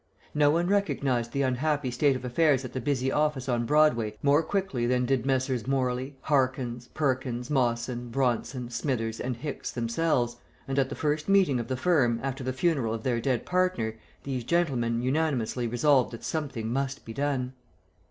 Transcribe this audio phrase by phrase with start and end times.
[0.33, 4.41] No one recognized the unhappy state of affairs at the busy office on Broadway more
[4.41, 5.67] quickly than did Messrs.
[5.67, 10.37] Morley, Harkins, Perkins, Mawson, Bronson, Smithers, and Hicks themselves,
[10.67, 13.95] and at the first meeting of the firm, after the funeral of their dead partner,
[14.23, 17.53] these gentlemen unanimously resolved that something must be done.